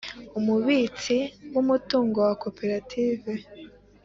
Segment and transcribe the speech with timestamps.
[0.39, 1.15] umubitsi
[1.53, 3.31] w umutungo wa koperative